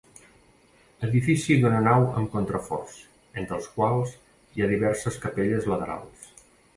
Edifici 1.07 1.57
d'una 1.65 1.81
nau 1.87 2.05
amb 2.21 2.31
contraforts, 2.35 2.95
entre 3.41 3.55
els 3.57 3.67
quals 3.75 4.15
hi 4.55 4.65
ha 4.65 4.71
diverses 4.73 5.19
capelles 5.27 5.69
laterals. 5.73 6.25